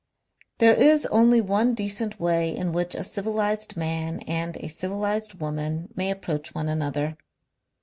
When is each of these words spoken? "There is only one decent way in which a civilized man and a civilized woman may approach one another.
"There 0.57 0.73
is 0.73 1.05
only 1.11 1.41
one 1.41 1.75
decent 1.75 2.19
way 2.19 2.55
in 2.57 2.73
which 2.73 2.95
a 2.95 3.03
civilized 3.03 3.77
man 3.77 4.21
and 4.21 4.57
a 4.57 4.67
civilized 4.67 5.35
woman 5.39 5.93
may 5.95 6.09
approach 6.09 6.55
one 6.55 6.67
another. 6.69 7.17